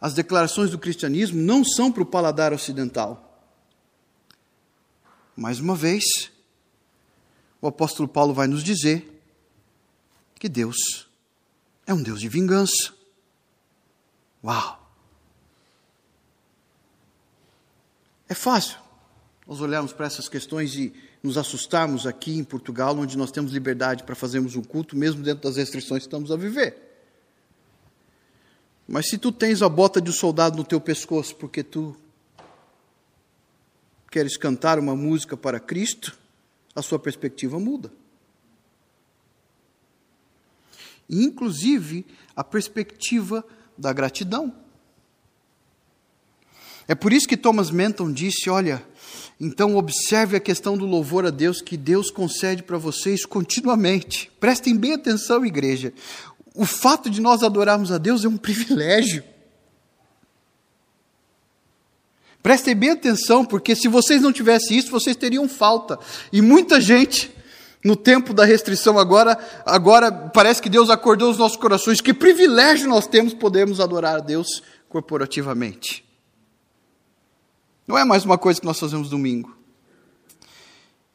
[0.00, 3.25] as declarações do cristianismo não são para o paladar ocidental.
[5.36, 6.32] Mais uma vez,
[7.60, 9.20] o apóstolo Paulo vai nos dizer
[10.38, 11.08] que Deus
[11.86, 12.94] é um Deus de vingança.
[14.42, 14.82] Uau!
[18.28, 18.78] É fácil
[19.46, 24.02] nós olharmos para essas questões e nos assustarmos aqui em Portugal, onde nós temos liberdade
[24.02, 26.76] para fazermos um culto, mesmo dentro das restrições que estamos a viver.
[28.88, 31.96] Mas se tu tens a bota de um soldado no teu pescoço porque tu
[34.16, 36.16] queres cantar uma música para Cristo,
[36.74, 37.92] a sua perspectiva muda.
[41.06, 43.44] Inclusive, a perspectiva
[43.76, 44.54] da gratidão.
[46.88, 48.82] É por isso que Thomas Menton disse: olha,
[49.38, 54.32] então observe a questão do louvor a Deus que Deus concede para vocês continuamente.
[54.40, 55.92] Prestem bem atenção, igreja.
[56.54, 59.22] O fato de nós adorarmos a Deus é um privilégio.
[62.46, 65.98] Prestem bem atenção, porque se vocês não tivessem isso, vocês teriam falta.
[66.32, 67.28] E muita gente,
[67.82, 72.00] no tempo da restrição agora, agora parece que Deus acordou os nossos corações.
[72.00, 76.04] Que privilégio nós temos podermos adorar a Deus corporativamente.
[77.84, 79.58] Não é mais uma coisa que nós fazemos domingo.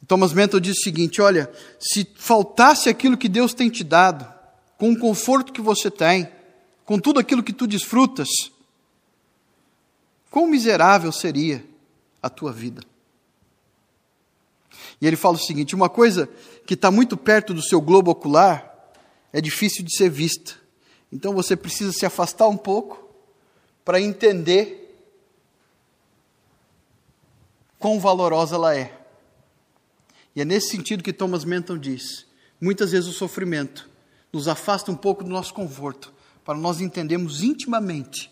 [0.05, 4.27] Thomas Menton diz o seguinte: olha, se faltasse aquilo que Deus tem te dado,
[4.77, 6.27] com o conforto que você tem,
[6.83, 8.27] com tudo aquilo que tu desfrutas,
[10.31, 11.63] quão miserável seria
[12.23, 12.81] a tua vida.
[14.99, 16.27] E ele fala o seguinte: uma coisa
[16.65, 18.73] que está muito perto do seu globo ocular
[19.31, 20.55] é difícil de ser vista.
[21.11, 23.07] Então você precisa se afastar um pouco
[23.83, 24.79] para entender
[27.77, 28.97] quão valorosa ela é.
[30.33, 32.25] E é nesse sentido que Thomas Menton diz:
[32.59, 33.89] muitas vezes o sofrimento
[34.31, 36.13] nos afasta um pouco do nosso conforto,
[36.45, 38.30] para nós entendermos intimamente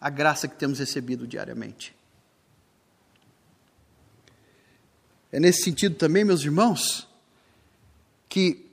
[0.00, 1.94] a graça que temos recebido diariamente.
[5.32, 7.06] É nesse sentido também, meus irmãos,
[8.28, 8.66] que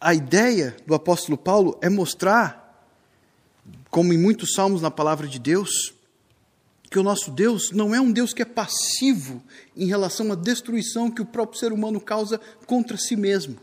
[0.00, 2.88] a ideia do apóstolo Paulo é mostrar,
[3.90, 5.92] como em muitos salmos na palavra de Deus,
[6.90, 9.42] que o nosso Deus não é um Deus que é passivo
[9.76, 13.58] em relação à destruição que o próprio ser humano causa contra si mesmo.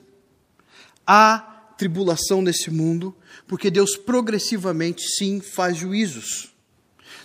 [1.06, 1.39] Há
[1.77, 3.15] tribulação nesse mundo,
[3.47, 6.53] porque Deus progressivamente sim faz juízos.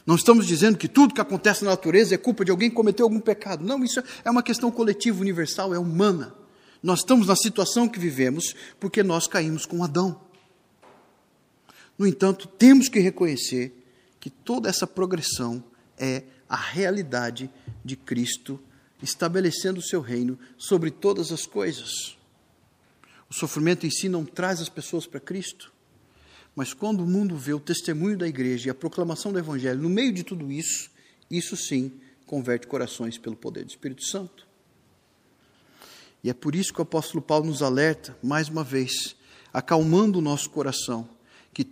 [0.05, 3.07] Não estamos dizendo que tudo que acontece na natureza é culpa de alguém que cometeu
[3.07, 3.65] algum pecado.
[3.65, 6.35] Não, isso é uma questão coletiva, universal, é humana.
[6.83, 10.21] Nós estamos na situação que vivemos porque nós caímos com Adão.
[11.97, 13.73] No entanto, temos que reconhecer
[14.19, 15.63] que toda essa progressão
[15.97, 17.49] é a realidade
[17.85, 18.61] de Cristo
[19.01, 22.17] estabelecendo o seu reino sobre todas as coisas.
[23.31, 25.72] O sofrimento em si não traz as pessoas para Cristo,
[26.55, 29.89] mas quando o mundo vê o testemunho da igreja e a proclamação do Evangelho no
[29.89, 30.91] meio de tudo isso,
[31.31, 31.93] isso sim
[32.27, 34.47] converte corações pelo poder do Espírito Santo.
[36.23, 39.17] E é por isso que o apóstolo Paulo nos alerta, mais uma vez,
[39.53, 41.09] acalmando o nosso coração,
[41.53, 41.67] que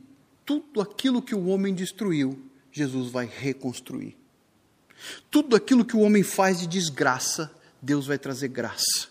[0.44, 2.38] tudo aquilo que o homem destruiu,
[2.72, 4.16] Jesus vai reconstruir.
[5.30, 9.10] Tudo aquilo que o homem faz de desgraça, Deus vai trazer graça.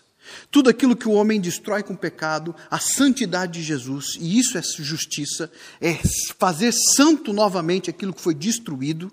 [0.50, 4.62] Tudo aquilo que o homem destrói com pecado, a santidade de Jesus, e isso é
[4.62, 5.94] justiça, é
[6.38, 9.12] fazer santo novamente aquilo que foi destruído,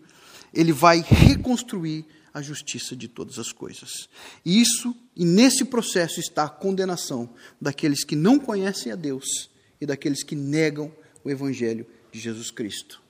[0.54, 4.08] ele vai reconstruir a justiça de todas as coisas.
[4.46, 9.50] E isso, e nesse processo está a condenação daqueles que não conhecem a Deus
[9.82, 10.92] e daqueles que negam
[11.24, 13.02] o evangelho de Jesus Cristo.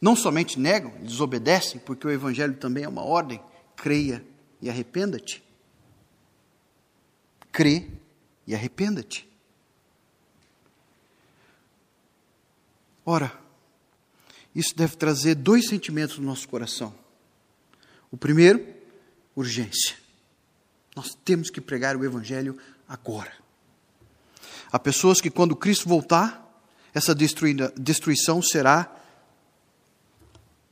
[0.00, 3.40] Não somente negam, desobedecem, porque o evangelho também é uma ordem,
[3.76, 4.24] creia
[4.60, 5.42] e arrependa-te.
[7.54, 7.86] Crê
[8.48, 9.28] e arrependa-te.
[13.06, 13.32] Ora,
[14.52, 16.92] isso deve trazer dois sentimentos no nosso coração.
[18.10, 18.66] O primeiro,
[19.36, 19.96] urgência.
[20.96, 23.32] Nós temos que pregar o Evangelho agora.
[24.72, 26.60] Há pessoas que, quando Cristo voltar,
[26.92, 28.92] essa destruição será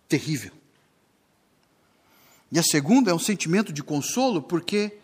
[0.09, 0.53] terrível.
[2.51, 4.99] E a segunda é um sentimento de consolo, porque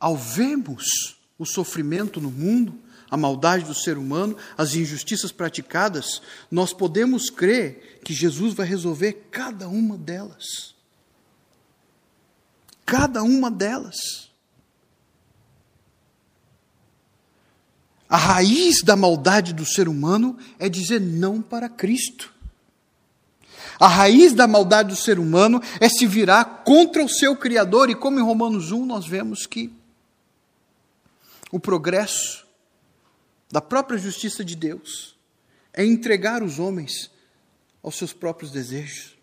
[0.00, 2.78] ao vermos o sofrimento no mundo,
[3.10, 6.20] a maldade do ser humano, as injustiças praticadas,
[6.50, 10.74] nós podemos crer que Jesus vai resolver cada uma delas.
[12.84, 13.96] Cada uma delas.
[18.08, 22.32] A raiz da maldade do ser humano é dizer não para Cristo.
[23.78, 27.94] A raiz da maldade do ser humano é se virar contra o seu Criador, e
[27.94, 29.77] como em Romanos 1 nós vemos que
[31.50, 32.46] o progresso
[33.50, 35.16] da própria justiça de Deus
[35.72, 37.10] é entregar os homens
[37.82, 39.16] aos seus próprios desejos.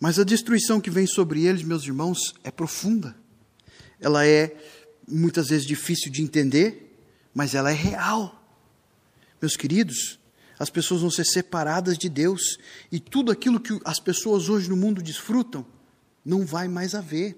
[0.00, 3.16] Mas a destruição que vem sobre eles, meus irmãos, é profunda.
[4.00, 4.56] Ela é
[5.06, 6.98] muitas vezes difícil de entender,
[7.34, 8.42] mas ela é real.
[9.40, 10.18] Meus queridos,
[10.58, 12.58] as pessoas vão ser separadas de Deus
[12.90, 15.66] e tudo aquilo que as pessoas hoje no mundo desfrutam
[16.24, 17.36] não vai mais haver.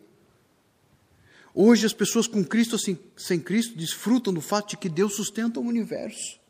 [1.55, 5.61] Hoje as pessoas com Cristo assim, sem Cristo desfrutam do fato de que Deus sustenta
[5.61, 6.43] o universo.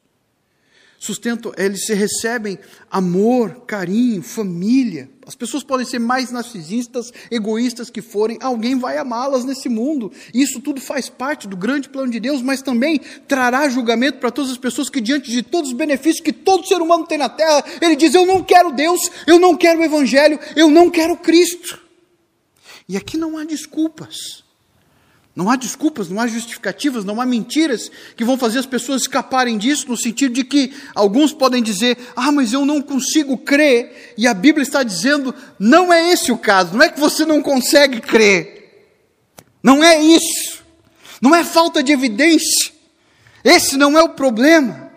[0.98, 2.58] Sustentam, eles recebem
[2.90, 5.10] amor, carinho, família.
[5.26, 10.10] As pessoas podem ser mais narcisistas, egoístas que forem, alguém vai amá-las nesse mundo.
[10.32, 14.52] Isso tudo faz parte do grande plano de Deus, mas também trará julgamento para todas
[14.52, 17.62] as pessoas que, diante de todos os benefícios que todo ser humano tem na terra,
[17.82, 21.82] ele diz: Eu não quero Deus, eu não quero o Evangelho, eu não quero Cristo.
[22.88, 24.43] E aqui não há desculpas.
[25.34, 29.58] Não há desculpas, não há justificativas, não há mentiras que vão fazer as pessoas escaparem
[29.58, 34.28] disso, no sentido de que alguns podem dizer: ah, mas eu não consigo crer, e
[34.28, 38.00] a Bíblia está dizendo: não é esse o caso, não é que você não consegue
[38.00, 38.86] crer,
[39.60, 40.62] não é isso,
[41.20, 42.72] não é falta de evidência,
[43.42, 44.92] esse não é o problema.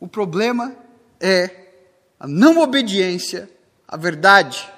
[0.00, 0.74] O problema
[1.20, 1.50] é
[2.18, 3.50] a não obediência
[3.86, 4.77] à verdade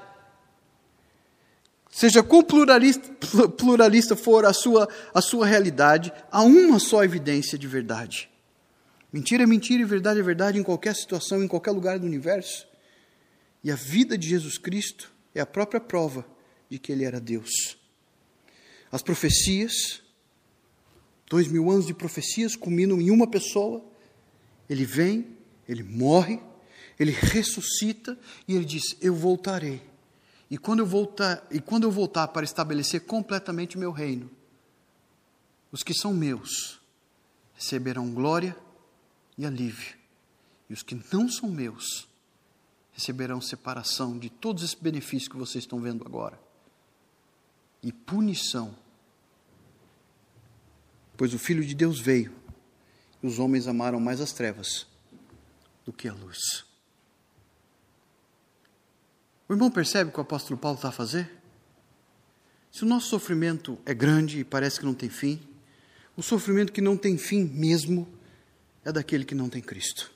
[1.90, 3.10] Seja quão pluralista,
[3.58, 8.30] pluralista for a sua, a sua realidade, há uma só evidência de verdade.
[9.12, 12.66] Mentira é mentira e verdade é verdade em qualquer situação, em qualquer lugar do universo.
[13.62, 16.24] E a vida de Jesus Cristo é a própria prova
[16.70, 17.76] de que ele era Deus.
[18.92, 20.00] As profecias,
[21.28, 23.84] dois mil anos de profecias, culminam em uma pessoa.
[24.68, 25.26] Ele vem,
[25.68, 26.40] ele morre,
[26.98, 29.89] ele ressuscita e ele diz: Eu voltarei
[30.50, 34.28] e quando eu voltar, e quando eu voltar para estabelecer completamente o meu reino,
[35.70, 36.80] os que são meus
[37.54, 38.56] receberão glória
[39.38, 39.96] e alívio,
[40.68, 42.08] e os que não são meus
[42.92, 46.38] receberão separação de todos esses benefícios que vocês estão vendo agora
[47.82, 48.74] e punição.
[51.16, 52.34] Pois o Filho de Deus veio
[53.22, 54.86] e os homens amaram mais as trevas
[55.84, 56.69] do que a luz.
[59.50, 61.28] O irmão percebe o que o apóstolo Paulo está a fazer?
[62.70, 65.40] Se o nosso sofrimento é grande e parece que não tem fim,
[66.16, 68.06] o sofrimento que não tem fim mesmo
[68.84, 70.12] é daquele que não tem Cristo.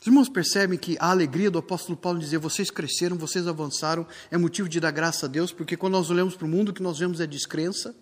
[0.00, 4.38] Os irmãos percebem que a alegria do apóstolo Paulo dizer vocês cresceram, vocês avançaram, é
[4.38, 6.84] motivo de dar graça a Deus, porque quando nós olhamos para o mundo, o que
[6.84, 7.96] nós vemos é descrença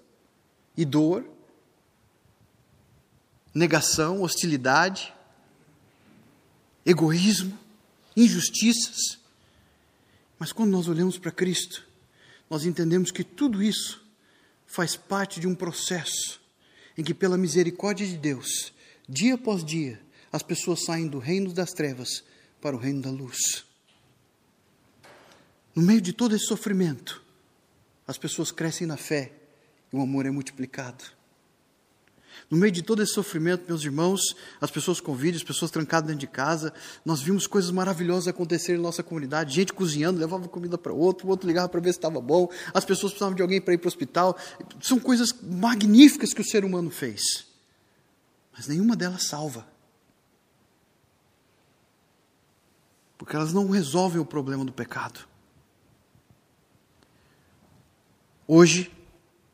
[0.76, 1.24] e dor,
[3.54, 5.10] negação, hostilidade,
[6.84, 7.63] egoísmo
[8.16, 9.18] injustiças.
[10.38, 11.86] Mas quando nós olhamos para Cristo,
[12.48, 14.04] nós entendemos que tudo isso
[14.66, 16.40] faz parte de um processo
[16.96, 18.72] em que, pela misericórdia de Deus,
[19.08, 20.00] dia após dia,
[20.32, 22.24] as pessoas saem do reino das trevas
[22.60, 23.64] para o reino da luz.
[25.74, 27.22] No meio de todo esse sofrimento,
[28.06, 29.32] as pessoas crescem na fé
[29.92, 31.04] e o amor é multiplicado.
[32.50, 34.20] No meio de todo esse sofrimento, meus irmãos,
[34.60, 36.72] as pessoas com vídeo, as pessoas trancadas dentro de casa,
[37.04, 39.54] nós vimos coisas maravilhosas acontecerem em nossa comunidade.
[39.54, 42.48] Gente cozinhando, levava comida para outro, o outro ligava para ver se estava bom.
[42.72, 44.36] As pessoas precisavam de alguém para ir para o hospital.
[44.80, 47.46] São coisas magníficas que o ser humano fez.
[48.56, 49.74] Mas nenhuma delas salva.
[53.24, 55.26] porque elas não resolvem o problema do pecado.
[58.46, 58.92] Hoje,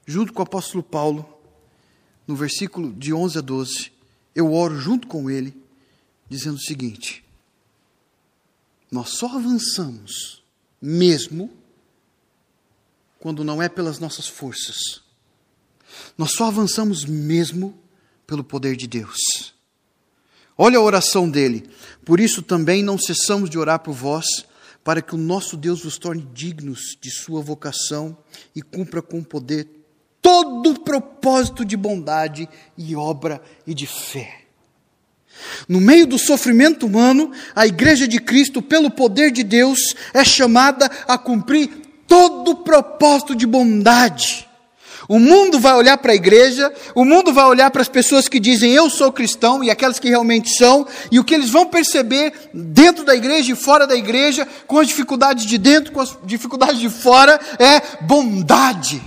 [0.05, 1.40] junto com o apóstolo Paulo,
[2.31, 3.93] no versículo de 11 a 12,
[4.37, 5.53] eu oro junto com ele,
[6.29, 7.25] dizendo o seguinte:
[8.89, 10.41] Nós só avançamos
[10.81, 11.51] mesmo
[13.19, 15.03] quando não é pelas nossas forças.
[16.17, 17.77] Nós só avançamos mesmo
[18.29, 19.53] pelo poder de Deus.
[20.57, 21.69] Olha a oração dele.
[22.05, 24.47] Por isso também não cessamos de orar por vós,
[24.85, 28.17] para que o nosso Deus vos torne dignos de sua vocação
[28.55, 29.80] e cumpra com poder
[30.21, 34.41] todo o propósito de bondade e obra e de fé.
[35.69, 40.91] No meio do sofrimento humano, a Igreja de Cristo, pelo poder de Deus, é chamada
[41.09, 41.69] a cumprir
[42.07, 44.51] todo o propósito de bondade
[45.11, 48.39] o mundo vai olhar para a igreja, o mundo vai olhar para as pessoas que
[48.39, 52.33] dizem eu sou cristão e aquelas que realmente são, e o que eles vão perceber
[52.55, 56.79] dentro da igreja e fora da igreja, com as dificuldades de dentro, com as dificuldades
[56.79, 59.03] de fora, é bondade,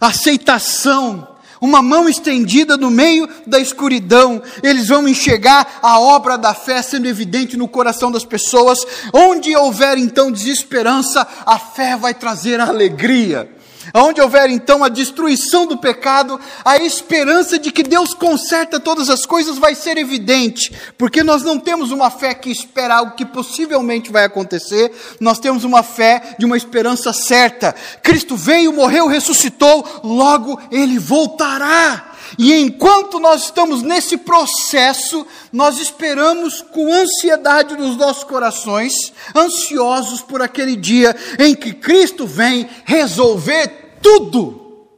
[0.00, 1.26] aceitação,
[1.60, 4.42] uma mão estendida no meio da escuridão.
[4.62, 8.78] Eles vão enxergar a obra da fé sendo evidente no coração das pessoas.
[9.12, 13.59] Onde houver então desesperança, a fé vai trazer alegria.
[13.94, 19.26] Onde houver então a destruição do pecado, a esperança de que Deus conserta todas as
[19.26, 24.12] coisas vai ser evidente, porque nós não temos uma fé que espera algo que possivelmente
[24.12, 27.74] vai acontecer, nós temos uma fé de uma esperança certa.
[28.02, 32.09] Cristo veio, morreu, ressuscitou, logo ele voltará.
[32.38, 38.92] E enquanto nós estamos nesse processo, nós esperamos com ansiedade nos nossos corações,
[39.34, 44.88] ansiosos por aquele dia em que Cristo vem resolver tudo,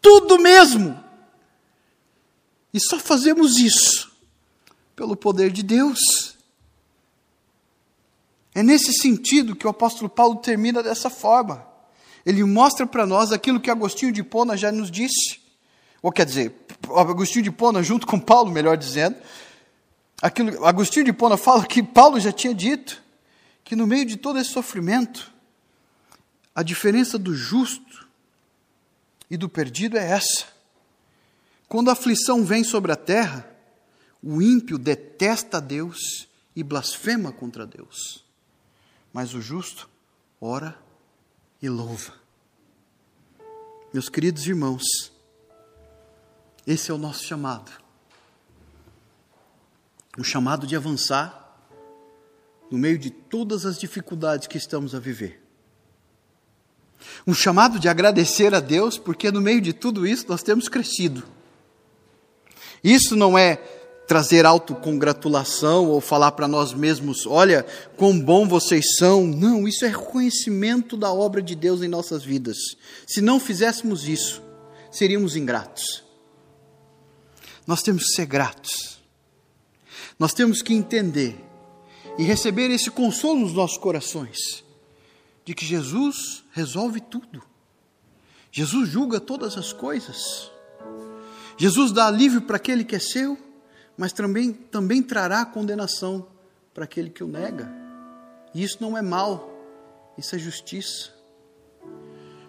[0.00, 1.02] tudo mesmo.
[2.72, 4.12] E só fazemos isso
[4.96, 6.34] pelo poder de Deus.
[8.54, 11.66] É nesse sentido que o apóstolo Paulo termina dessa forma.
[12.24, 15.40] Ele mostra para nós aquilo que Agostinho de Pona já nos disse.
[16.00, 16.50] Ou quer dizer,
[16.90, 19.16] Agostinho de Pona, junto com Paulo, melhor dizendo,
[20.20, 23.02] aquilo, Agostinho de Pona fala que Paulo já tinha dito
[23.64, 25.32] que no meio de todo esse sofrimento,
[26.54, 28.06] a diferença do justo
[29.30, 30.46] e do perdido é essa.
[31.68, 33.48] Quando a aflição vem sobre a terra,
[34.22, 38.24] o ímpio detesta a Deus e blasfema contra Deus.
[39.12, 39.88] Mas o justo
[40.40, 40.78] ora
[41.60, 42.12] e louva.
[43.92, 45.12] Meus queridos irmãos,
[46.66, 47.70] esse é o nosso chamado.
[50.16, 51.44] O chamado de avançar
[52.70, 55.42] no meio de todas as dificuldades que estamos a viver.
[57.26, 61.24] Um chamado de agradecer a Deus, porque no meio de tudo isso nós temos crescido.
[62.82, 63.56] Isso não é
[64.06, 67.64] trazer autocongratulação ou falar para nós mesmos, olha,
[67.96, 69.26] quão bom vocês são.
[69.26, 72.58] Não, isso é reconhecimento da obra de Deus em nossas vidas.
[73.06, 74.42] Se não fizéssemos isso,
[74.90, 76.04] seríamos ingratos.
[77.66, 79.02] Nós temos que ser gratos.
[80.18, 81.42] Nós temos que entender
[82.18, 84.64] e receber esse consolo nos nossos corações
[85.44, 87.42] de que Jesus resolve tudo.
[88.50, 90.50] Jesus julga todas as coisas.
[91.56, 93.38] Jesus dá alívio para aquele que é seu,
[93.96, 96.26] mas também, também trará condenação
[96.72, 97.70] para aquele que o nega.
[98.54, 99.52] E isso não é mal,
[100.16, 101.12] isso é justiça.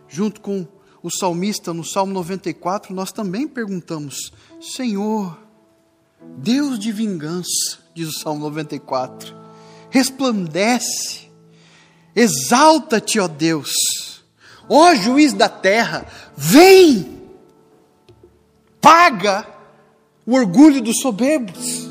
[0.08, 0.68] Junto com
[1.06, 5.38] o salmista no Salmo 94, nós também perguntamos: Senhor,
[6.38, 9.36] Deus de vingança, diz o Salmo 94,
[9.92, 11.30] resplandece
[12.16, 14.24] Exalta-te, ó Deus,
[14.68, 17.22] ó juiz da terra, vem,
[18.82, 19.46] paga
[20.26, 21.88] o orgulho dos soberbos.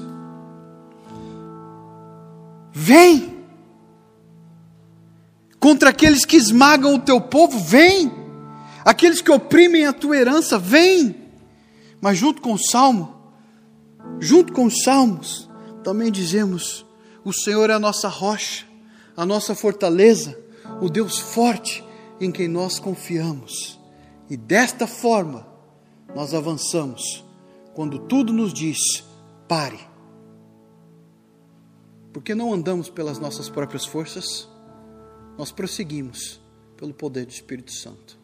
[2.72, 3.44] Vem
[5.60, 8.23] contra aqueles que esmagam o teu povo, vem.
[8.84, 11.16] Aqueles que oprimem a tua herança, vem.
[12.00, 13.14] Mas junto com o salmo,
[14.20, 15.48] junto com os salmos,
[15.82, 16.84] também dizemos:
[17.24, 18.66] o Senhor é a nossa rocha
[19.16, 20.38] a nossa fortaleza,
[20.80, 21.84] o Deus forte
[22.20, 23.78] em quem nós confiamos.
[24.28, 25.46] E desta forma
[26.14, 27.24] nós avançamos
[27.74, 28.78] quando tudo nos diz:
[29.46, 29.80] pare.
[32.12, 34.48] Porque não andamos pelas nossas próprias forças,
[35.36, 36.40] nós prosseguimos
[36.76, 38.23] pelo poder do Espírito Santo